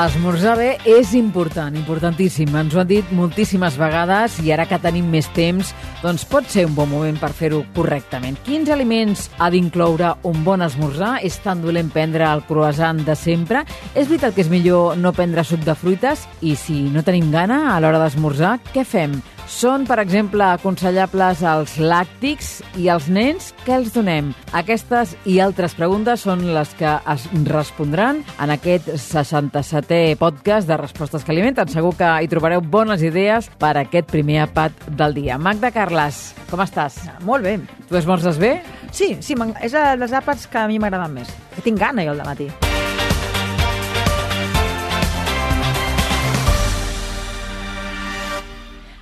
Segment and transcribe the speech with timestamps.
[0.00, 2.48] Esmorzar bé és important, importantíssim.
[2.56, 6.64] Ens ho han dit moltíssimes vegades i ara que tenim més temps, doncs pot ser
[6.64, 8.38] un bon moment per fer-ho correctament.
[8.46, 11.18] Quins aliments ha d'incloure un bon esmorzar?
[11.26, 13.66] És tan dolent prendre el croissant de sempre?
[13.92, 16.24] És veritat que és millor no prendre suc de fruites?
[16.40, 19.20] I si no tenim gana a l'hora d'esmorzar, què fem?
[19.50, 23.50] Són, per exemple, aconsellables els làctics i els nens?
[23.66, 24.30] Què els donem?
[24.56, 31.26] Aquestes i altres preguntes són les que es respondran en aquest 67è podcast de Respostes
[31.26, 31.68] que alimenten.
[31.68, 35.36] Segur que hi trobareu bones idees per a aquest primer apat del dia.
[35.36, 37.02] Magda Carles, com estàs?
[37.26, 37.58] Molt bé.
[37.90, 38.60] Tu esmorzes bé?
[38.94, 41.38] Sí, sí, és les àpats que a mi m'agraden més.
[41.56, 42.69] Que tinc gana jo al matí.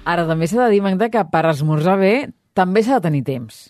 [0.09, 2.13] Ara també s'ha de dir, Magda, que per esmorzar bé
[2.57, 3.67] també s'ha de tenir temps.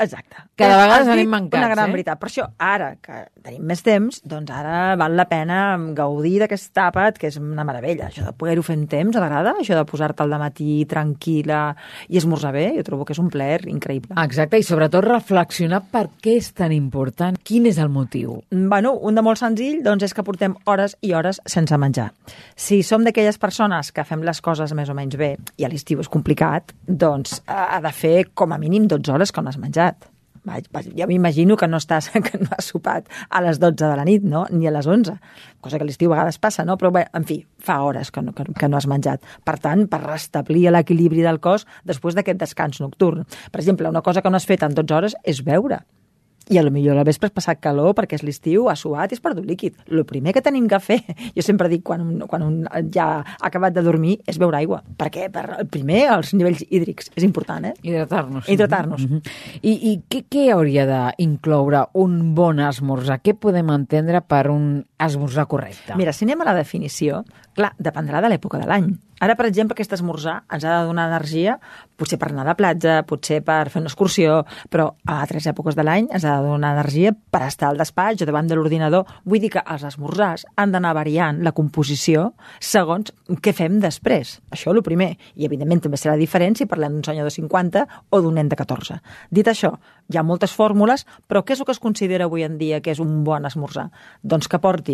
[0.00, 0.44] Exacte.
[0.54, 1.92] Cada vegada anem mancats, Una gran eh?
[1.96, 2.18] veritat.
[2.20, 5.56] Per això, ara que tenim més temps, doncs ara val la pena
[5.96, 8.06] gaudir d'aquest àpat, que és una meravella.
[8.06, 9.56] Això de poder-ho fer en temps, t'agrada?
[9.58, 11.62] Això de posar-te al matí tranquil·la
[12.06, 14.14] i esmorzar bé, jo trobo que és un plaer increïble.
[14.22, 18.38] Exacte, i sobretot reflexionar per què és tan important, quin és el motiu.
[18.54, 22.12] Bueno, un de molt senzill doncs, és que portem hores i hores sense menjar.
[22.54, 25.98] Si som d'aquelles persones que fem les coses més o menys bé, i a l'estiu
[25.98, 30.13] és complicat, doncs ha de fer com a mínim 12 hores que no has menjat
[30.44, 34.24] Jo m'imagino que no estàs que no has sopat a les 12 de la nit,
[34.24, 34.44] no?
[34.50, 35.16] ni a les 11,
[35.64, 36.76] cosa que a l'estiu a vegades passa, no?
[36.80, 39.24] però bé, en fi, fa hores que no, que, que no has menjat.
[39.44, 43.24] Per tant, per restablir l'equilibri del cos després d'aquest descans nocturn.
[43.50, 45.82] Per exemple, una cosa que no has fet en 12 hores és beure
[46.50, 49.16] i a lo millor al vespre has passat calor perquè és l'estiu, ha suat i
[49.16, 49.78] has perdut líquid.
[49.88, 51.00] El primer que tenim que fer,
[51.36, 52.58] jo sempre dic quan un, quan un
[52.94, 54.82] ja ha acabat de dormir, és beure aigua.
[55.00, 57.74] Perquè per, el primer, els nivells hídrics, és important, eh?
[57.82, 58.48] Hidratar-nos.
[58.48, 59.06] Hidratar-nos.
[59.06, 59.36] Mm -hmm.
[59.62, 63.20] I, i què, què hauria d'incloure un bon esmorzar?
[63.22, 65.96] Què podem entendre per un esmorzar correcte?
[65.96, 68.94] Mira, si anem a la definició, clar, dependrà de l'època de l'any.
[69.24, 71.54] Ara, per exemple, aquest esmorzar ens ha de donar energia,
[71.96, 75.78] potser per anar a la platja, potser per fer una excursió, però a altres èpoques
[75.78, 79.06] de l'any ens ha de donar energia per estar al despatx o davant de l'ordinador.
[79.24, 84.40] Vull dir que els esmorzars han d'anar variant la composició segons què fem després.
[84.52, 85.14] Això el primer.
[85.38, 88.58] I, evidentment, també serà diferent si parlem d'un senyor de 50 o d'un nen de
[88.58, 88.98] 14.
[89.30, 89.76] Dit això,
[90.10, 92.92] hi ha moltes fórmules, però què és el que es considera avui en dia que
[92.92, 93.86] és un bon esmorzar?
[94.20, 94.93] Doncs que porti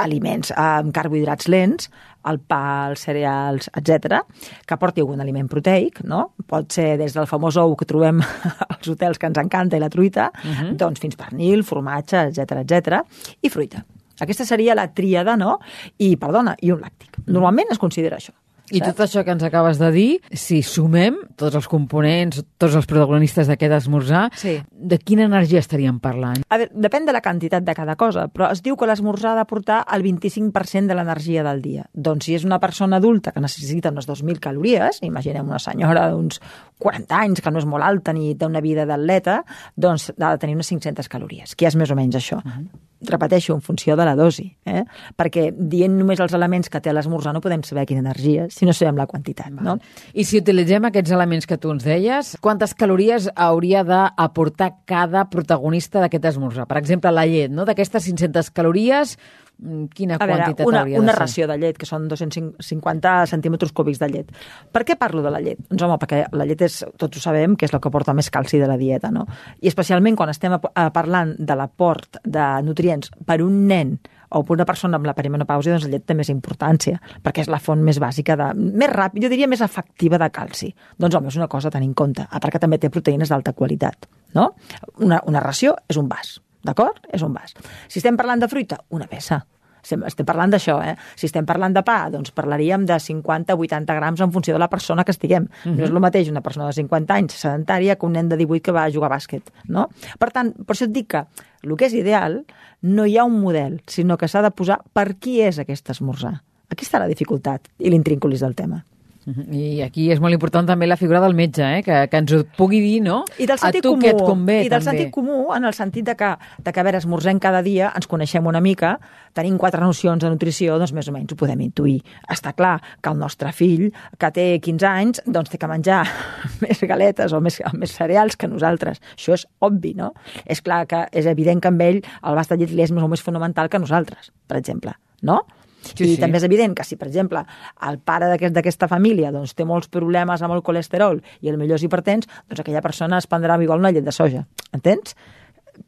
[0.00, 1.88] aliments amb carbohidrats lents,
[2.28, 4.20] el pa, els cereals, etc,
[4.66, 6.30] que porti algun aliment proteic, no?
[6.50, 8.22] Pot ser des del famós ou que trobem
[8.68, 10.76] als hotels que ens encanta i la truita, uh -huh.
[10.76, 13.04] doncs fins pernil, formatge, etc etc
[13.42, 13.84] i fruita.
[14.20, 15.58] Aquesta seria la tríada, no?
[15.98, 17.18] I, perdona, i un làctic.
[17.26, 18.32] Normalment es considera això.
[18.72, 22.86] I tot això que ens acabes de dir, si sumem tots els components, tots els
[22.88, 24.54] protagonistes d'aquest esmorzar, sí.
[24.72, 26.40] de quina energia estaríem parlant?
[26.48, 29.42] A veure, depèn de la quantitat de cada cosa, però es diu que l'esmorzar ha
[29.42, 31.84] de portar el 25% de l'energia del dia.
[31.92, 36.40] Doncs si és una persona adulta que necessita unes 2.000 calories, imaginem una senyora d'uns
[36.80, 39.42] 40 anys, que no és molt alta ni té una vida d'atleta,
[39.76, 42.40] doncs ha de tenir unes 500 calories, que és més o menys això.
[42.40, 44.84] Uh -huh repeteixo, en funció de la dosi, eh?
[45.16, 48.74] perquè dient només els elements que té l'esmorzar no podem saber quina energia, si no
[48.76, 49.50] sabem la quantitat.
[49.50, 49.76] No?
[50.14, 56.02] I si utilitzem aquests elements que tu ens deies, quantes calories hauria d'aportar cada protagonista
[56.04, 56.68] d'aquest esmorzar?
[56.70, 57.66] Per exemple, la llet, no?
[57.66, 59.16] d'aquestes 500 calories,
[59.62, 61.20] Mm, quina a veure, quantitat una, hauria una de ser?
[61.20, 64.32] ració de llet, que són 250 centímetres cúbics de llet.
[64.74, 65.60] Per què parlo de la llet?
[65.68, 68.30] Doncs home, perquè la llet és, tots ho sabem, que és el que porta més
[68.34, 69.28] calci de la dieta, no?
[69.62, 70.58] I especialment quan estem
[70.92, 73.98] parlant de l'aport de nutrients per un nen
[74.34, 77.60] o una persona amb la perimenopàusia, doncs la llet té més importància, perquè és la
[77.62, 80.72] font més bàsica, de, més ràpid, jo diria més efectiva de calci.
[80.98, 83.32] Doncs home, és una cosa a tenir en compte, a part que també té proteïnes
[83.32, 84.50] d'alta qualitat, no?
[84.98, 87.02] Una, una ració és un vas, d'acord?
[87.12, 87.56] És un vas.
[87.88, 89.44] Si estem parlant de fruita, una peça.
[89.84, 90.94] Estem, parlant d'això, eh?
[91.14, 95.04] Si estem parlant de pa, doncs parlaríem de 50-80 grams en funció de la persona
[95.04, 95.44] que estiguem.
[95.44, 95.76] Uh -huh.
[95.76, 98.62] No és el mateix una persona de 50 anys sedentària que un nen de 18
[98.62, 99.88] que va a jugar a bàsquet, no?
[100.18, 101.26] Per tant, per això et dic que
[101.62, 102.44] el que és ideal
[102.82, 106.42] no hi ha un model, sinó que s'ha de posar per qui és aquest esmorzar.
[106.70, 108.84] Aquí està la dificultat i l'intrínculis del tema.
[109.24, 111.82] I aquí és molt important també la figura del metge, eh?
[111.84, 113.22] que, que ens ho pugui dir, no?
[113.40, 114.84] I del sentit a tu comú, que et convé, I del també.
[114.90, 116.30] sentit comú en el sentit de que,
[116.60, 118.98] de que, a veure, esmorzem cada dia, ens coneixem una mica,
[119.34, 122.02] tenim quatre nocions de nutrició, doncs més o menys ho podem intuir.
[122.30, 123.88] Està clar que el nostre fill,
[124.20, 126.04] que té 15 anys, doncs té que menjar
[126.64, 129.00] més galetes o més, més cereals que nosaltres.
[129.16, 130.12] Això és obvi, no?
[130.44, 133.08] És clar que és evident que amb ell el bast de llet li és molt
[133.16, 135.42] més fonamental que nosaltres, per exemple, no?
[135.92, 136.20] Sí, I sí.
[136.20, 137.44] també és evident que si, per exemple,
[137.88, 141.76] el pare d'aquest- d'aquesta família doncs, té molts problemes amb el colesterol i el millor
[141.76, 144.46] és hipertens, doncs aquella persona es prendrà igual una llet de soja.
[144.72, 145.14] Entens?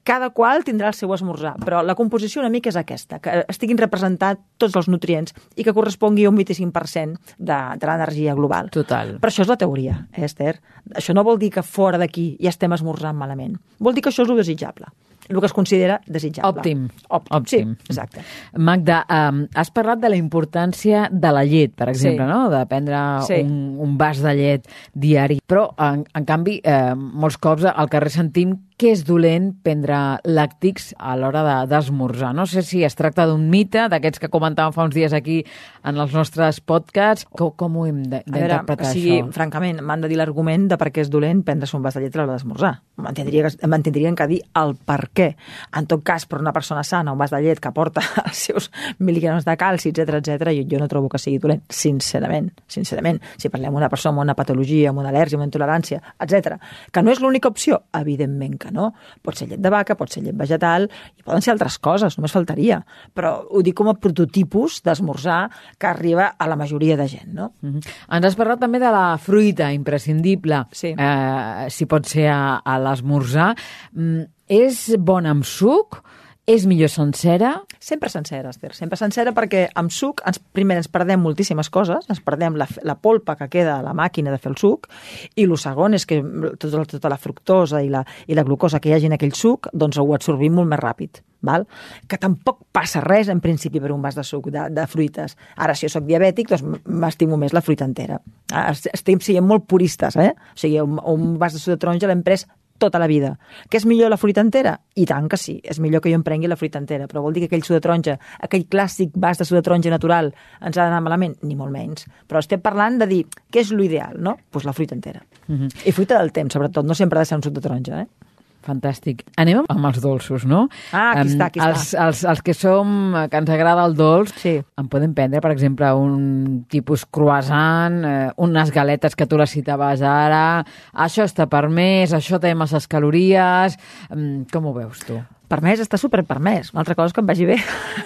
[0.02, 3.78] Cada qual tindrà el seu esmorzar, però la composició una mica és aquesta, que estiguin
[3.78, 8.69] representats tots els nutrients i que correspongui a un 25% de, de l'energia global.
[8.75, 9.20] Total.
[9.22, 10.56] Però això és la teoria, eh, Esther.
[10.92, 13.60] Això no vol dir que fora d'aquí ja estem esmorzant malament.
[13.78, 14.90] Vol dir que això és el desitjable,
[15.28, 16.61] el que es considera desitjable.
[16.61, 16.88] Òptim.
[17.08, 17.75] Òptim, Òptim.
[17.76, 18.20] sí, exacte.
[18.55, 22.31] Magda, um, has parlat de la importància de la llet, per exemple, Sí.
[22.31, 22.50] no?
[22.50, 22.96] de prendre
[23.26, 23.40] Sí.
[23.43, 25.40] un, un vas de llet diari.
[25.46, 29.96] Però, en, en canvi, eh, molts cops al carrer sentim que és dolent prendre
[30.28, 32.34] làctics a l'hora de- d'esmorzar.
[32.34, 35.44] No sé si es tracta d'un mite, d'aquests que comentàvem fa uns dies aquí
[35.82, 37.25] en els nostres podcasts.
[37.31, 39.32] Com, com ho hem de- d'interpretar, o sigui, això?
[39.32, 42.14] francament, m'han de dir l'argument de per què és dolent prendre-se un vas de llet
[42.17, 42.75] a l'hora d'esmorzar.
[42.96, 45.34] M'entendrien que dir el per què.
[45.76, 48.70] En tot cas, per una persona sana, un vas de llet que porta els seus
[49.00, 52.52] mil·ligrams de calci, etc etc, jo, jo no trobo que sigui dolent, sincerament.
[52.69, 56.58] Sincerament, si parlem d'una persona amb una patologia, amb una al·lèrgia, amb una intolerància, etc,
[56.93, 58.92] que no és l'única opció, evidentment que no.
[59.22, 62.32] Pot ser llet de vaca, pot ser llet vegetal, i poden ser altres coses, només
[62.32, 62.80] faltaria.
[63.14, 67.52] Però ho dic com a prototipus d'esmorzar que arriba a la majoria de gent, no?
[67.62, 67.80] Mhm.
[68.10, 70.94] Ens has parlat també de la fruita imprescindible, Sí.
[70.98, 73.54] eh, si pot ser a, a l'esmorzar.
[73.94, 76.02] Mm, és bona amb suc?
[76.46, 77.56] És millor sencera?
[77.82, 82.20] Sempre sencera, Esther, sempre sencera perquè amb suc ens, primer ens perdem moltíssimes coses, ens
[82.22, 84.87] perdem la, la polpa que queda a la màquina de fer el suc
[85.34, 86.20] i el segon és que
[86.62, 89.66] tota, tota la fructosa i la, i la glucosa que hi hagi en aquell suc
[89.75, 91.19] doncs ho absorbim molt més ràpid.
[91.46, 91.66] Val?
[92.06, 95.34] Que tampoc passa res, en principi, per un vas de suc de, de fruites.
[95.62, 98.20] Ara, si jo sóc diabètic, doncs m'estimo més la fruita entera.
[98.54, 100.31] Ah, est- Estem sent molt puristes, eh?
[100.54, 102.46] O sigui, un, un vas de suc de taronja l'hem pres
[102.78, 103.37] tota la vida.
[103.70, 104.76] Que és millor la fruita entera?
[104.96, 107.37] I tant que sí, és millor que jo em prengui la fruita entera, però vol
[107.37, 110.76] dir que aquell suc de taronja, aquell clàssic vas de suc de taronja natural, ens
[110.76, 111.37] ha d'anar malament?
[111.43, 112.06] Ni molt menys.
[112.28, 114.37] Però estem parlant de dir què és l'ideal, no?
[114.37, 115.25] Doncs pues la fruita entera.
[115.49, 115.69] Mhm.
[115.87, 118.25] I fruita del temps, sobretot, no sempre ha de ser un suc de taronja, eh?
[118.66, 119.20] Fantàstic.
[119.38, 120.64] Anem amb els dolços, no?
[120.90, 123.94] Ah, aquí Em, està, aquí els, Els, els que som, eh, que ens agrada el
[123.94, 124.56] dolç, Sí.
[124.78, 130.02] en podem prendre, per exemple, un tipus croissant, eh, unes galetes que tu les citaves
[130.02, 133.78] ara, això està permès, això té masses calories...
[134.10, 135.20] Mm, Com ho veus tu?
[135.48, 136.72] Permès, està super permès.
[136.74, 137.56] Una altra cosa que em vagi bé,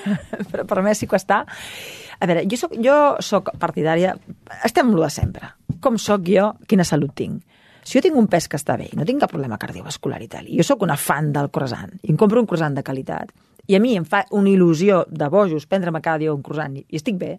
[0.52, 1.46] però permès sí que està.
[2.20, 4.14] A veure, jo soc, jo soc partidària...
[4.64, 5.48] Estem lo de sempre.
[5.80, 7.40] Com sóc jo, quina salut tinc.
[7.90, 10.28] Si jo tinc un pes que està bé i no tinc cap problema cardiovascular i
[10.31, 13.32] tal, i jo sóc una fan del croissant, i em compro un croissant de qualitat,
[13.66, 16.84] i a mi em fa una il·lusió de bojos prendre'm cada dia un croissant i,
[16.94, 17.32] estic bé,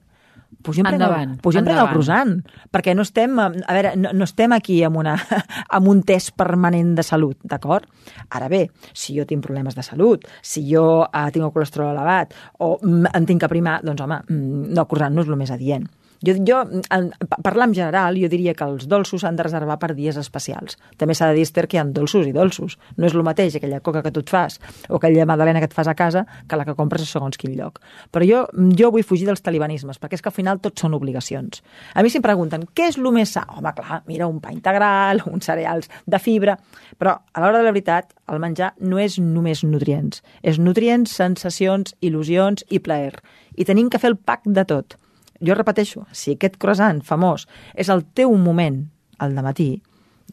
[0.59, 1.93] pues jo em Endavant, el, pues jo em el endavant.
[1.93, 2.33] croissant,
[2.67, 5.15] perquè no estem, a veure, no, no estem aquí amb, una,
[5.79, 7.87] amb un test permanent de salut, d'acord?
[8.35, 12.35] Ara bé, si jo tinc problemes de salut, si jo eh, tinc el colesterol elevat
[12.59, 15.39] o mm, em tinc que primar, doncs home, mm, no, el croissant no és el
[15.39, 15.87] més adient.
[16.21, 16.57] Jo, jo
[16.93, 20.17] en, pa- parlar en general, jo diria que els dolços s'han de reservar per dies
[20.21, 20.77] especials.
[21.01, 22.77] També s'ha de dir, Esther, que hi ha dolços i dolços.
[22.97, 24.59] No és el mateix aquella coca que tu et fas
[24.89, 27.55] o aquella magdalena que et fas a casa que la que compres a segons quin
[27.57, 27.79] lloc.
[28.13, 28.43] Però jo,
[28.77, 31.63] jo vull fugir dels talibanismes, perquè és que al final tots són obligacions.
[31.95, 33.47] A mi si em pregunten, què és el més sa?
[33.57, 36.57] Home, clar, mira, un pa integral, uns cereals de fibra...
[37.01, 40.21] Però a l'hora de la veritat, el menjar no és només nutrients.
[40.45, 43.15] És nutrients, sensacions, il·lusions i plaer.
[43.57, 45.00] I tenim que fer el pack de tot
[45.41, 48.83] jo repeteixo, si aquest croissant famós és el teu moment
[49.21, 49.73] al matí,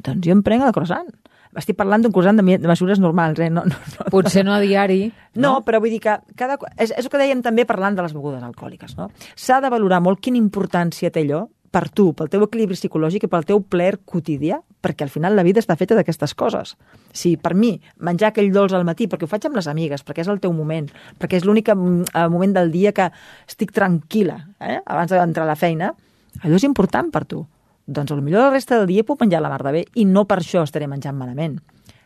[0.04, 1.08] doncs jo em prenc el croissant.
[1.58, 3.48] Estic parlant d'un croissant de, de mesures normals, eh?
[3.50, 5.08] No, no, no, Potser no a diari,
[5.40, 8.14] no, però vull dir que cada, és, és el que dèiem també parlant de les
[8.14, 8.94] begudes alcohòliques.
[9.00, 9.08] No?
[9.34, 13.30] S'ha de valorar molt quina importància té allò per tu, pel teu equilibri psicològic i
[13.30, 16.74] pel teu plaer quotidià, perquè al final la vida està feta d'aquestes coses.
[17.12, 20.24] Si per mi menjar aquell dolç al matí, perquè ho faig amb les amigues, perquè
[20.24, 20.88] és el teu moment,
[21.20, 23.10] perquè és l'únic mm, eh, moment del dia que
[23.46, 24.80] estic tranquil·la, eh?
[24.86, 25.92] abans d'entrar a la feina,
[26.42, 27.44] allò és important per tu.
[27.88, 30.42] Doncs potser la resta del dia puc menjar la mar de bé i no per
[30.42, 31.56] això estaré menjant malament.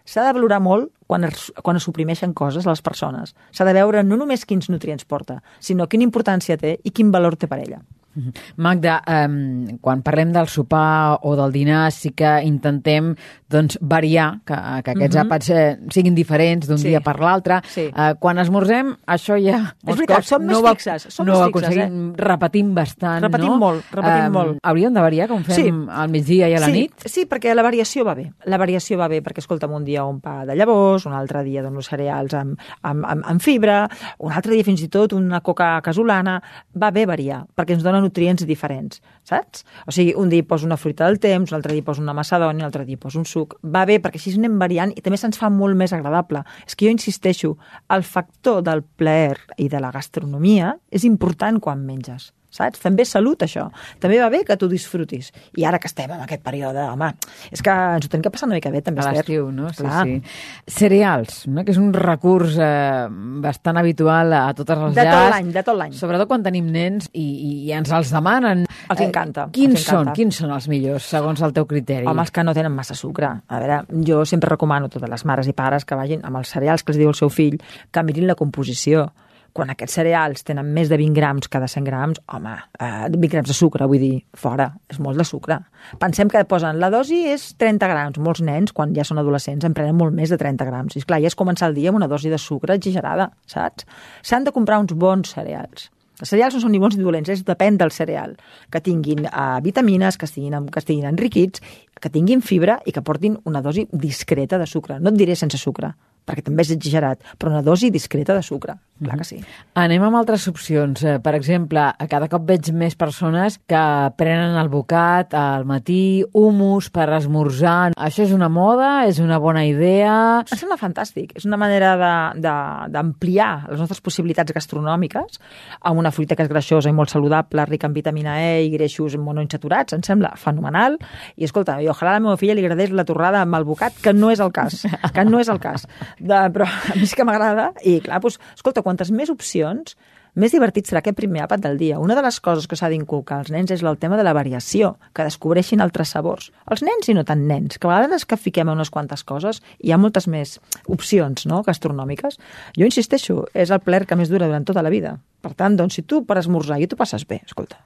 [0.07, 3.35] S'ha de valorar molt quan es, quan es suprimeixen coses a les persones.
[3.51, 7.37] S'ha de veure no només quins nutrients porta, sinó quina importància té i quin valor
[7.37, 7.83] té per ella.
[8.57, 13.15] Magda, um, quan parlem del sopar o del dinar sí que intentem
[13.53, 15.23] doncs, variar, que, que aquests Mhm.
[15.27, 16.89] àpats eh, siguin diferents d'un Sí.
[16.89, 17.61] dia per l'altre.
[17.69, 17.89] Sí.
[17.93, 19.75] Uh, quan esmorzem, això ja...
[19.85, 23.23] molts veritat, cops som més no va- fixes, som no més fixes, aconseguim, repetim bastant,
[23.23, 23.59] Repetim no?
[23.59, 24.59] molt, repetim Em, molt.
[24.63, 25.91] Hauríem de variar, com fem Sí.
[25.91, 26.93] al migdia i a la sí, nit?
[27.05, 28.33] Sí, perquè la variació va bé.
[28.47, 31.63] La variació va bé perquè, escolta'm, un dia un pa de llavors, un altre dia
[31.63, 33.89] dono cereals amb, amb, amb, amb fibra,
[34.19, 36.43] un altre dia fins i tot una coca casolana.
[36.75, 39.65] Va bé variar, perquè ens dona nutrients diferents, saps?
[39.87, 42.03] O sigui, un dia hi poso una fruita del temps, un altre dia hi poso
[42.03, 43.57] una macedònia, un altre dia hi poso un suc.
[43.63, 46.45] Va bé, perquè així anem variant i també se'ns fa molt més agradable.
[46.67, 47.57] És que jo insisteixo,
[47.95, 52.79] el factor del plaer i de la gastronomia és important quan menges saps?
[52.85, 53.67] També és salut, això.
[53.99, 55.33] També va bé que tu disfrutis.
[55.57, 57.09] I ara que estem en aquest període, home,
[57.51, 59.71] és que ens ho tenim que passar una mica bé, també, A l'estiu, no?
[59.73, 60.05] Sí, Clar.
[60.07, 60.23] sí.
[60.69, 61.65] Cereals, no?
[61.65, 63.07] que és un recurs eh,
[63.43, 65.31] bastant habitual a totes les De tot llars.
[65.35, 65.93] l'any, de tot l'any.
[65.99, 68.65] Sobretot quan tenim nens i, i, i ens els demanen.
[68.93, 70.11] Els encanta, Quins els encanta.
[70.13, 72.07] són, quins són els millors, segons el teu criteri?
[72.07, 73.33] Home, els que no tenen massa sucre.
[73.49, 76.53] A veure, jo sempre recomano a totes les mares i pares que vagin amb els
[76.53, 77.59] cereals que els diu el seu fill,
[77.91, 79.09] que mirin la composició.
[79.53, 83.49] Quan aquests cereals tenen més de 20 grams cada 100 grams, home, eh, 20 grams
[83.51, 85.59] de sucre, vull dir, fora, és molt de sucre.
[86.01, 88.19] Pensem que posen la dosi és 30 grams.
[88.19, 90.97] Molts nens, quan ja són adolescents, en prenen molt més de 30 grams.
[90.97, 93.85] I, esclar, ja és començar el dia amb una dosi de sucre exagerada, saps?
[94.23, 95.91] S'han de comprar uns bons cereals.
[96.23, 98.37] Els cereals no són ni bons ni dolents, és depèn del cereal.
[98.71, 101.61] Que tinguin uh, vitamines, que estiguin, que estiguin enriquits,
[102.01, 105.01] que tinguin fibra i que portin una dosi discreta de sucre.
[105.01, 105.93] No et diré sense sucre,
[106.27, 109.41] perquè també és exagerat, però una dosi discreta de sucre, clar que sí.
[109.75, 111.03] Anem amb altres opcions.
[111.03, 116.25] Eh, Per exemple, a cada cop veig més persones que prenen el bocat al matí,
[116.33, 117.93] humus per esmorzar.
[117.97, 119.07] Això és una moda?
[119.07, 120.45] És una bona idea?
[120.51, 121.33] Em sembla fantàstic.
[121.37, 125.41] És una manera de- de- d'ampliar les nostres possibilitats gastronòmiques
[125.81, 129.17] amb una fruita que és greixosa i molt saludable, rica en vitamina E i greixos
[129.17, 129.93] monoinsaturats.
[129.95, 130.99] Em sembla fenomenal.
[131.37, 133.93] I escolta, i ojalà a la meva filla li agradés la torrada amb el bocat,
[134.03, 134.87] que no és el cas.
[135.13, 135.87] Que no és el cas.
[136.19, 137.71] De, però a mi sí que m'agrada.
[137.85, 139.97] I clar, doncs, escolta, quantes més opcions,
[140.33, 141.99] més divertit serà aquest primer àpat del dia.
[142.01, 144.95] Una de les coses que s'ha d'inculcar als nens és el tema de la variació,
[145.13, 146.49] que descobreixin altres sabors.
[146.73, 149.61] Els nens i no tan nens, que a vegades que fiquem a unes quantes coses
[149.85, 150.57] hi ha moltes més
[150.89, 151.61] opcions no?
[151.67, 152.41] gastronòmiques.
[152.79, 155.19] Jo insisteixo, és el plaer que més dura durant tota la vida.
[155.45, 157.83] Per tant, doncs, si tu per esmorzar i tu passes bé, escolta,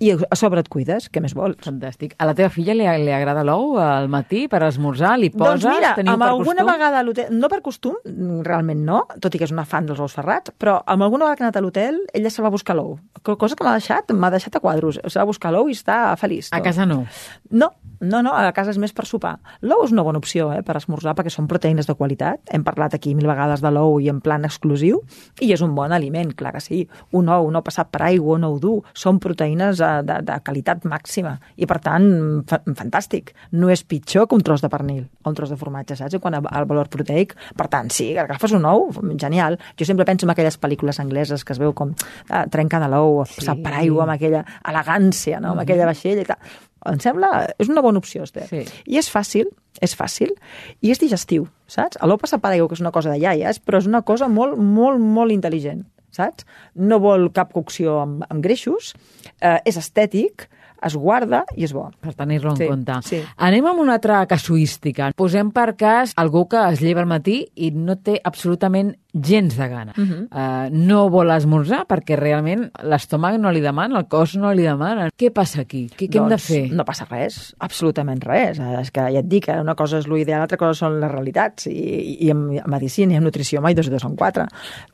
[0.00, 1.58] i a sobre et cuides, què més vols?
[1.64, 2.14] Fantàstic.
[2.18, 5.18] A la teva filla li, li agrada l'ou al matí per esmorzar?
[5.20, 5.60] Li poses?
[5.66, 6.70] doncs mira, Teniu amb per alguna costum?
[6.72, 7.98] vegada a l'hotel, no per costum,
[8.46, 11.36] realment no, tot i que és una fan dels ous ferrats, però amb alguna vegada
[11.36, 12.98] que ha anat a l'hotel, ella se va buscar l'ou.
[13.22, 14.98] Co- Cosa que m'ha deixat, m'ha deixat a quadros.
[15.06, 16.48] Se va buscar l'ou i està feliç.
[16.52, 17.04] A casa no.
[17.50, 19.34] No, no, no, a casa és més per sopar.
[19.60, 22.40] L'ou és una bona opció eh, per esmorzar perquè són proteïnes de qualitat.
[22.48, 25.02] Hem parlat aquí mil vegades de l'ou i en plan exclusiu
[25.44, 26.80] i és un bon aliment, clar que sí.
[27.16, 30.86] Un ou no passat per aigua, un ou dur, són proteïnes eh, de, de qualitat
[30.88, 32.08] màxima i per tant,
[32.48, 33.34] fa, fantàstic.
[33.52, 36.16] No és pitjor que un tros de pernil o un tros de formatge, saps?
[36.24, 38.88] Quan al valor proteic, per tant, sí, agafes un ou,
[39.20, 39.60] genial.
[39.76, 43.26] Jo sempre penso en aquelles pel·lícules angleses que es veu com eh, trenca de l'ou,
[43.28, 43.42] sí.
[43.42, 45.52] passat per aigua, amb aquella elegància, no?
[45.52, 47.30] amb aquella vaixella i tal em sembla...
[47.60, 48.46] És una bona opció, Esther.
[48.48, 48.64] Sí.
[48.88, 49.50] I és fàcil,
[49.84, 50.32] és fàcil,
[50.80, 52.00] i és digestiu, saps?
[52.00, 55.00] Passat per aigua, que és una cosa de iaies, però és una cosa molt, molt,
[55.00, 55.84] molt intel·ligent,
[56.16, 56.46] saps?
[56.74, 58.94] No vol cap cocció amb, amb greixos,
[59.40, 60.48] eh, és estètic,
[60.82, 61.90] es guarda i és bo.
[62.00, 62.92] Per tenir-lo en Sí, compte.
[63.02, 63.22] sí.
[63.36, 65.12] Anem amb una altra casuística.
[65.16, 69.68] Posem per cas algú que es lleva al matí i no té absolutament gens de
[69.68, 69.92] gana.
[69.96, 70.24] Uh -huh.
[70.30, 75.08] uh, no vol esmorzar perquè realment l'estómac no li demana, el cos no li demana.
[75.18, 75.88] Què passa aquí?
[75.96, 76.72] Què, què hem de Doncs fer?
[76.72, 78.58] No passa res, absolutament res.
[78.58, 81.66] Eh, És que ja et dic, una cosa és l'ideal, l'altra cosa són les realitats.
[81.66, 84.46] I, i en medicina i en nutrició mai dos i dos són quatre.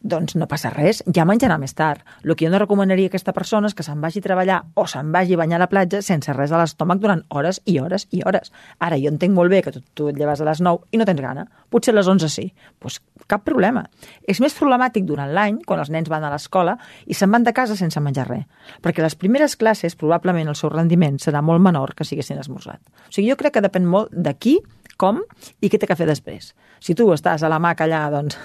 [0.02, 2.00] Doncs no passa res, ja menjarà més tard.
[2.24, 4.86] El que jo no recomanaria a aquesta persona és que se'n vagi a treballar o
[4.86, 8.06] se'n vagi a banyar a la platja sense res a l'estómac durant hores i hores
[8.16, 8.52] i hores.
[8.80, 11.06] Ara, jo entenc molt bé que tu, tu et lleves a les 9 i no
[11.08, 11.46] tens gana.
[11.70, 12.48] Potser a les 11 sí.
[12.56, 13.84] Doncs pues cap problema.
[14.28, 17.52] És més problemàtic durant l'any, quan els nens van a l'escola i se'n van de
[17.56, 18.46] casa sense menjar res.
[18.82, 22.80] Perquè les primeres classes, probablement, el seu rendiment serà molt menor que si haguessin esmorzat.
[23.08, 24.58] O sigui, jo crec que depèn molt de qui,
[24.96, 25.20] com
[25.60, 26.54] i què té que fer després.
[26.80, 28.36] Si tu estàs a la maca allà, doncs,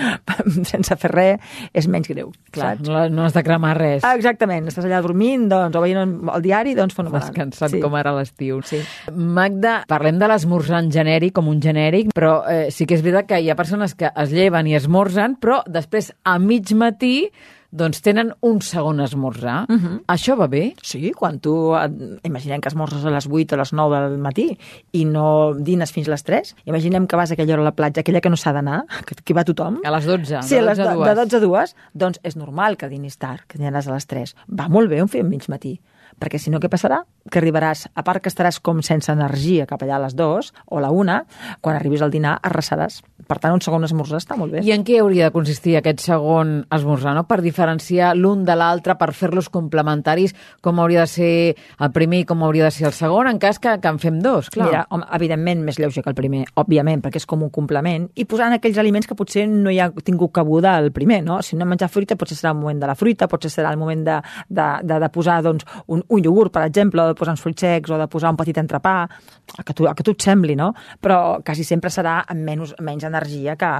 [0.70, 2.88] sense fer res, és menys greu, Clar, saps?
[2.88, 4.04] no, no has de cremar res.
[4.04, 7.28] Ah, exactament, estàs allà dormint, doncs, o veient el diari, doncs fenomenal.
[7.28, 7.80] descansant sí.
[7.82, 8.60] com ara l'estiu.
[8.68, 8.82] Sí.
[9.12, 13.30] Magda, parlem de l'esmorzar en genèric com un genèric, però eh, sí que és veritat
[13.32, 17.16] que hi ha persones que es lleven i esmorzen, però després a mig matí
[17.72, 19.64] doncs tenen un segon esmorzar.
[19.68, 19.86] Uh Mhm.
[19.86, 20.02] -huh.
[20.06, 20.74] Això va bé?
[20.82, 21.72] Sí, quan tu,
[22.22, 24.58] imaginem que esmorzes a les 8 o a les 9 del matí
[24.92, 28.00] i no dines fins les 3, imaginem que vas a aquella hora a la platja,
[28.02, 29.78] aquella que no s'ha d'anar, que, que va tothom.
[29.84, 31.08] A les 12, Sí, de a les 12 a do- 2.
[31.08, 34.36] de 12 a 2, doncs és normal que dinis tard, que dinaràs a les 3.
[34.48, 35.80] Va molt bé un fer mig matí,
[36.22, 37.02] perquè si no què passarà?
[37.30, 40.78] Que arribaràs, a part que estaràs com sense energia cap allà a les 2 o
[40.78, 41.18] a la 1,
[41.60, 43.00] quan arribis al dinar arrasaràs.
[43.26, 44.62] Per tant, un segon esmorzar està molt bé.
[44.66, 47.24] I en què hauria de consistir aquest segon esmorzar, no?
[47.28, 52.26] Per diferenciar l'un de l'altre, per fer-los complementaris, com hauria de ser el primer i
[52.28, 54.68] com hauria de ser el segon, en cas que, que en fem dos, clar.
[54.68, 58.26] Mira, home, evidentment més lleuger que el primer, òbviament, perquè és com un complement, i
[58.28, 61.40] posant aquells aliments que potser no hi ha tingut cabuda al primer, no?
[61.46, 63.80] Si no hem menjat fruita, potser serà el moment de la fruita, potser serà el
[63.80, 64.18] moment de,
[64.50, 67.90] de, de, de posar doncs, un, un iogurt, per exemple, de posar uns fruits secs,
[67.90, 68.94] o de posar un petit entrepà,
[69.58, 70.72] el que tu, el que tu et sembli, no?
[71.02, 73.70] Però quasi sempre serà amb menys, menys energia que,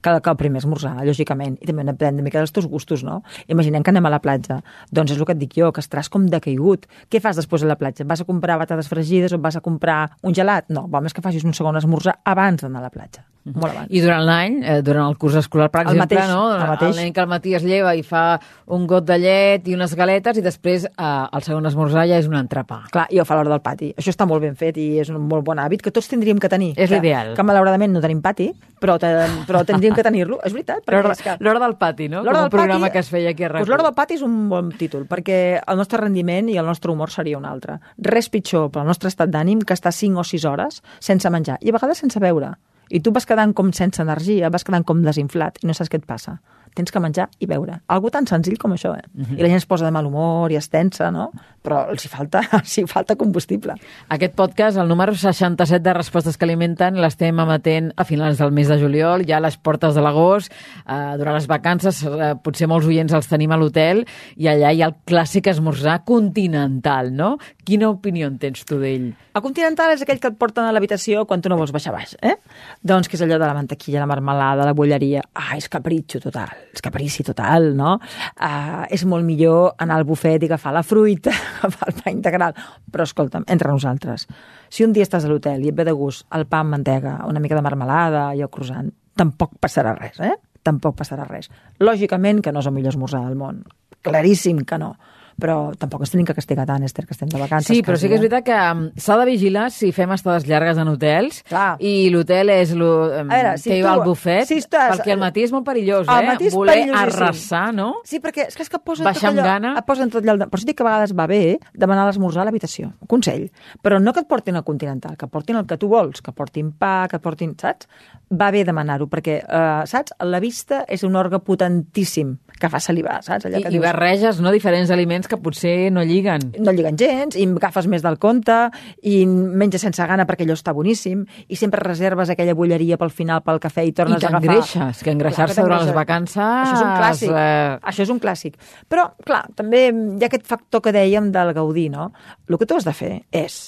[0.00, 1.58] que, que el primer esmorzar, lògicament.
[1.60, 3.20] I també depèn una mica dels teus gustos, no?
[3.52, 4.62] Imaginem que anem a la platja.
[4.90, 6.88] Doncs és el que et dic jo, que estaràs com decaigut.
[7.12, 8.08] Què fas després a la platja?
[8.08, 10.70] Vas a comprar batates fregides o vas a comprar un gelat?
[10.72, 13.31] No, val més que facis un segon esmorzar abans d'anar a la platja.
[13.44, 13.88] Molt abans.
[13.90, 16.54] I durant l'any, eh, durant el curs escolar, per El exemple, mateix, no?
[16.54, 16.96] el mateix.
[16.96, 20.38] nen que al matí es lleva i fa un got de llet i unes galetes
[20.38, 22.84] i després eh, el segon esmorzar ja és un entrepà.
[22.92, 23.92] Clar, i ho fa a l'hora del pati.
[23.98, 26.48] Això està molt ben fet i és un molt bon hàbit que tots tindríem que
[26.48, 26.72] tenir.
[26.76, 27.34] És que, l'ideal.
[27.34, 29.10] Que malauradament no tenim pati, però, te,
[29.48, 30.38] però tindríem que tenir-lo.
[30.44, 30.86] És veritat.
[30.86, 31.12] L'hora
[31.58, 31.64] que...
[31.66, 32.18] del pati, no?
[32.22, 33.68] Com L'hora un del programa pati- que es feia aquí a Doncs RAC1.
[33.74, 37.10] l'hora del pati és un bon títol, perquè el nostre rendiment i el nostre humor
[37.10, 37.80] seria un altre.
[37.98, 41.70] Res pitjor pel nostre estat d'ànim que estar 5 o 6 hores sense menjar, i
[41.70, 42.54] a vegades sense beure.
[42.92, 46.02] I tu vas quedant com sense energia, vas quedant com desinflat, i no saps què
[46.02, 46.36] et passa.
[46.74, 47.80] Tens que menjar i beure.
[47.92, 49.04] Algo tan senzill com això, eh?
[49.12, 49.38] Mhm.
[49.38, 51.30] I la gent es posa de mal humor i es tensa, no?
[51.62, 53.74] Però els hi falta, els hi falta combustible.
[54.08, 58.68] Aquest podcast, el número 67 de Respostes que alimenten, l'estem emetent a finals del mes
[58.68, 60.52] de juliol, ja a les portes de l'agost,
[60.86, 64.04] eh, durant les vacances, eh, potser molts oients els tenim a l'hotel,
[64.36, 67.36] i allà hi ha el clàssic esmorzar continental, no?
[67.64, 69.12] Quina opinió en tens tu d'ell?
[69.34, 72.16] El continental és aquell que et porten a l'habitació quan tu no vols baixar baix,
[72.22, 72.36] eh?
[72.82, 75.22] Doncs que és allò de la mantequilla, la marmelada, la bolleria.
[75.34, 77.96] Ah, és capritxo total, és caprici total, no?
[78.36, 82.56] Ah, és molt millor anar al bufet i agafar la fruita, agafar el pa integral.
[82.92, 84.26] Però escolta'm, entre nosaltres,
[84.72, 87.18] si un dia estàs a l'hotel i et ve de gust el pa amb mantega,
[87.28, 90.36] una mica de marmelada i el croissant, tampoc passarà res, eh?
[90.62, 91.50] Tampoc passarà res.
[91.82, 93.64] Lògicament que no és el millor esmorzar del món.
[94.02, 94.94] Claríssim que no
[95.40, 97.68] però tampoc ens tenim que castigar tant, Esther, que estem de vacances.
[97.76, 100.78] Sí, però sí que és veritat que um, s'ha de vigilar si fem estades llargues
[100.78, 101.76] en hotels Clar.
[101.80, 102.90] i l'hotel és lo,
[103.22, 105.52] um, A veure, si que hi va al bufet, si estàs- perquè al matí és
[105.52, 106.26] molt perillós, eh?
[106.26, 107.94] matí és Voler arrasar, no?
[108.04, 109.74] Sí, perquè és que, és que et posen Baixar tot allò, gana.
[109.78, 110.48] et posen tot allò.
[110.48, 112.92] Per això dic que a vegades va bé demanar l'esmorzar a l'habitació.
[113.08, 113.48] Consell.
[113.82, 116.72] Però no que et portin al continental, que portin el que tu vols, que portin
[116.72, 117.54] pa, que portin...
[117.58, 117.86] Saps?
[118.32, 120.14] Va bé demanar-ho, perquè, eh, saps?
[120.24, 123.46] La vista és un òrgan potentíssim que fa salivar, saps?
[123.46, 126.50] Allò I, que I barreges no, diferents aliments que potser no lliguen.
[126.58, 128.56] no lliguen gens, i agafes més del compte,
[129.02, 133.42] i menges sense gana perquè allò està boníssim, i sempre reserves aquella bolleria pel final
[133.46, 134.40] pel cafè i I tornes a agafar...
[134.40, 136.38] t'engreixes, que engreixar-se durant les vacances...
[136.42, 137.34] Això és un clàssic.
[137.34, 137.74] Eh...
[137.92, 138.56] Això és un clàssic.
[138.88, 142.12] Però, clar, també hi ha aquest factor que dèiem del gaudir, no?
[142.48, 143.60] El que tu has de fer és,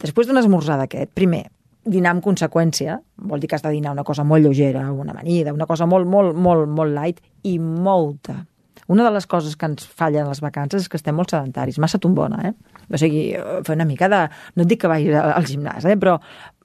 [0.00, 1.46] després d'un esmorzar d'aquest, primer,
[1.84, 2.98] dinar amb conseqüència,
[3.30, 6.06] vol dir que has de dinar una cosa molt lleugera, una amanida, una cosa molt,
[6.06, 8.44] molt, molt, molt light, i molta.
[8.90, 12.00] Una de les coses que ens fallen les vacances és que estem molt sedentaris, massa
[12.02, 12.54] tombona, eh?
[12.90, 13.28] O sigui,
[13.66, 14.24] fer una mica de...
[14.56, 15.94] No et dic que vagis al al gimnàs, eh?
[16.00, 16.18] Però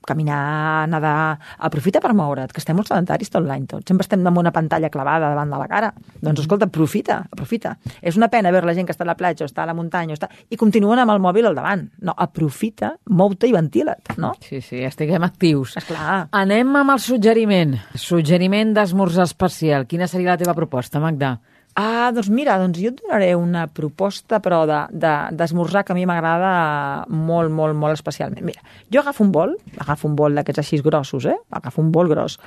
[0.05, 3.83] caminar, nedar, aprofita per moure't, que estem molt sedentaris tot l'any tot.
[3.89, 5.91] Sempre estem amb una pantalla clavada davant de la cara.
[6.21, 7.75] Doncs escolta, aprofita, aprofita.
[8.01, 9.75] És una pena veure la gent que està a la platja o està a la
[9.77, 10.29] muntanya o està...
[10.49, 11.87] i continuen amb el mòbil al davant.
[12.05, 14.35] No, aprofita, mou-te i ventila't, no?
[14.45, 15.75] Sí, sí, estiguem actius.
[15.81, 16.27] Esclar.
[16.37, 17.75] Anem amb el suggeriment.
[17.97, 19.89] Suggeriment d'esmorzar especial.
[19.89, 21.35] Quina seria la teva proposta, Magda?
[21.77, 25.95] Ah, doncs mira, doncs jo et donaré una proposta, però de- de- d'esmorzar que a
[25.95, 28.45] mi m'agrada molt, molt, molt especialment.
[28.45, 31.35] Mira, jo agafo un bol, agafo un bol d'aquests així grossos, eh?
[31.51, 32.39] Agafo un bol gros.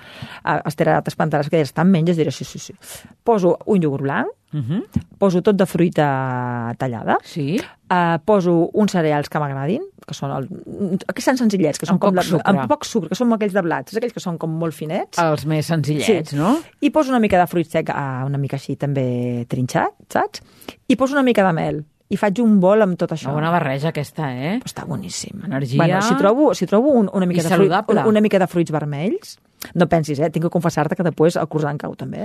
[0.65, 2.17] Esther, ara t'espantaràs que diràs, tant menges?
[2.17, 2.73] Diré, sí, sí, sí.
[3.23, 4.83] Poso un iogurt blanc, Uh -huh.
[5.19, 7.61] poso tot de fruita tallada, Sí?
[7.91, 10.49] uh, poso uns cereals que m'agradin, que són el,
[11.07, 12.43] aquells tan senzillets, que són Amb com poc sucre.
[12.45, 15.19] amb poc sucre, que són aquells de blat, aquells que són com molt finets.
[15.19, 16.59] Els més senzillets, no?
[16.81, 20.41] I poso una mica de fruit sec, ah, una mica així també trinxat, saps?
[20.89, 21.85] I poso una mica de mel.
[22.09, 23.29] I faig un bol amb tot això.
[23.29, 24.55] Una bona barreja aquesta, eh?
[24.63, 25.45] Però està boníssim.
[25.45, 25.81] Energia.
[25.81, 28.49] Bueno, si trobo, si trobo un, una, mica I de fruit, una, una mica de
[28.49, 29.37] fruits vermells,
[29.75, 30.31] no pensis, eh?
[30.31, 32.25] Tinc que confessar-te que després el croissant cau també.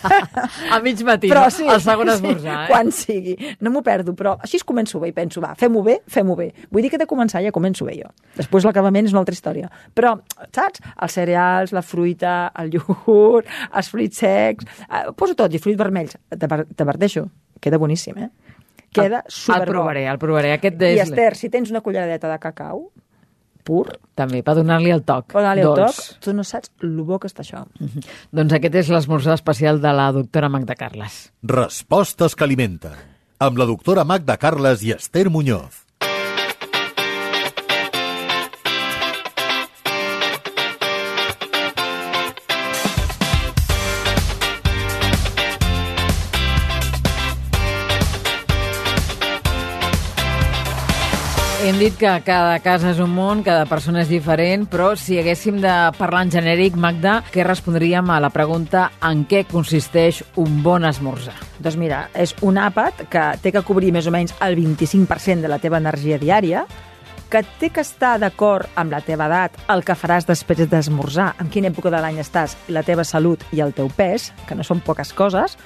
[0.74, 2.68] A mig matí, però sí, el segon sí, esmorzar, eh?
[2.72, 3.36] quan sigui.
[3.64, 6.50] No m'ho perdo, però així es començo bé i penso, va, fem-ho bé, fem-ho bé.
[6.74, 8.10] Vull dir que de començar ja començo bé jo.
[8.36, 9.70] Després l'acabament és una altra història.
[9.96, 10.16] Però,
[10.50, 10.82] saps?
[10.92, 14.68] Els cereals, la fruita, el iogurt, els fruits secs...
[14.90, 16.18] Eh, poso tot, i fruits vermells.
[16.36, 17.28] T'averteixo,
[17.62, 18.45] queda boníssim, eh?
[19.02, 19.72] Queda El superbo.
[19.72, 20.52] provaré, el provaré.
[20.56, 21.08] Aquest I és...
[21.08, 22.90] Esther, si tens una culleradeta de cacau
[23.66, 25.32] pur, També, per donar-li el toc.
[25.32, 25.96] per anar-li el dolç.
[25.96, 27.64] toc, tu no saps el bo que està això.
[28.30, 31.32] Doncs aquest és l'esmorzar especial de la doctora Magda Carles.
[31.42, 32.92] Respostes que alimenten.
[33.40, 35.85] Amb la doctora Magda Carles i Esther Muñoz.
[51.66, 55.56] Hem dit que cada casa és un món, cada persona és diferent, però si haguéssim
[55.58, 60.86] de parlar en genèric, Magda, què respondríem a la pregunta en què consisteix un bon
[60.86, 61.34] esmorzar?
[61.58, 65.50] Doncs mira, és un àpat que té que cobrir més o menys el 25% de
[65.50, 66.62] la teva energia diària,
[67.34, 71.50] que té que estar d'acord amb la teva edat, el que faràs després d'esmorzar, en
[71.50, 74.86] quina època de l'any estàs, la teva salut i el teu pes, que no són
[74.86, 75.58] poques coses,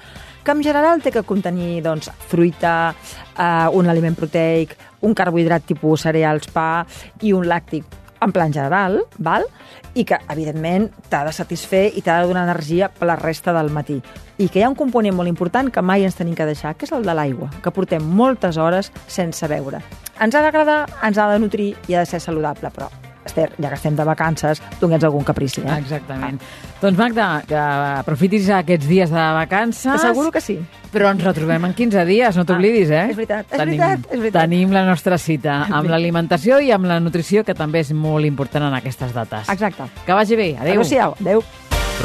[0.45, 2.95] que en general té que contenir doncs, fruita,
[3.37, 6.87] eh, un aliment proteic, un carbohidrat tipus cereals, pa
[7.23, 7.85] i un làctic
[8.21, 9.47] en plan general, val?
[9.95, 13.73] i que, evidentment, t'ha de satisfer i t'ha de donar energia per la resta del
[13.75, 13.99] matí.
[14.39, 16.87] I que hi ha un component molt important que mai ens tenim que deixar, que
[16.87, 19.83] és el de l'aigua, que portem moltes hores sense beure.
[20.21, 22.91] Ens ha d'agradar, ens ha de nutrir i ha de ser saludable, però,
[23.25, 25.79] Esther, ja que estem de vacances, done'ns algun caprici, eh?
[25.79, 26.41] Exactament.
[26.81, 29.93] Doncs Magda, que aprofitis aquests dies de vacances.
[29.93, 30.59] T'asseguro que sí.
[30.91, 33.07] Però ens retrobem en 15 dies, no t'oblidis, eh?
[33.13, 34.43] és veritat, és tenim, veritat, és veritat.
[34.49, 38.71] Tenim la nostra cita amb l'alimentació i amb la nutrició, que també és molt important
[38.71, 39.49] en aquestes dates.
[39.53, 39.91] Exacte.
[40.07, 40.55] Que vagi bé.
[40.57, 40.81] Adéu.
[40.81, 41.15] Adéu-siau.
[41.21, 41.45] Adéu.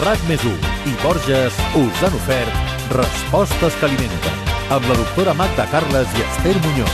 [0.04, 0.52] RAC més 1
[0.92, 4.36] i Borges us han ofert Respostes que alimenten
[4.76, 6.94] amb la doctora Magda Carles i Esther Muñoz.